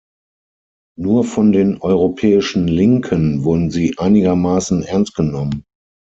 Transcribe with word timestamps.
Nur 0.97 1.25
von 1.25 1.51
den 1.51 1.79
europäischen 1.79 2.67
Linken 2.67 3.43
wurden 3.43 3.69
sie 3.69 3.99
einigermaßen 3.99 4.81
ernst 4.81 5.13
genommen. 5.13 5.63